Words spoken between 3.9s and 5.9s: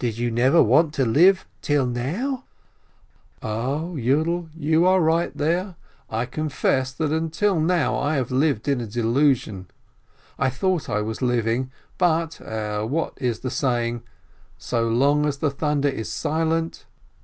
Yiidel, you are right there.